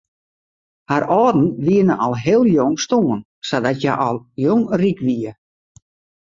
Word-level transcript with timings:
Har 0.91 1.03
âlden 1.17 1.43
wiene 1.65 1.95
al 2.05 2.15
hiel 2.23 2.43
jong 2.55 2.75
stoarn 2.85 3.21
sadat 3.49 3.77
hja 3.81 3.93
al 4.07 4.17
jong 4.43 4.65
ryk 4.79 4.99
wie. 5.07 5.31